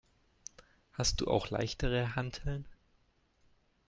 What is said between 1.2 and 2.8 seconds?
du auch leichtere Hanteln?